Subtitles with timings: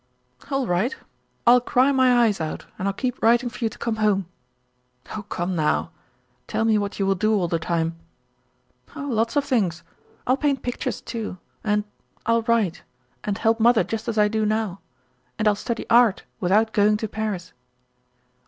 [0.49, 0.95] "All right.
[1.45, 4.25] I'll cry my eyes out, and I'll keep writing for you to come home."
[5.15, 5.91] "Oh, come now!
[6.47, 7.99] Tell me what you will do all the time."
[8.95, 9.83] "Oh, lots of things.
[10.25, 11.83] I'll paint pictures, too, and
[12.25, 12.81] I'll write
[13.23, 14.79] and help mother just as I do now;
[15.37, 17.53] and I'll study art without going to Paris."